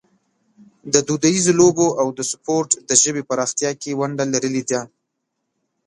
دودیزو 1.07 1.51
لوبو 1.59 1.87
او 2.01 2.07
سپورټ 2.31 2.69
د 2.87 2.91
ژبې 3.01 3.21
په 3.25 3.27
پراختیا 3.29 3.71
کې 3.81 3.97
ونډه 3.99 4.25
لرلې 4.33 4.63
ده. 4.69 4.81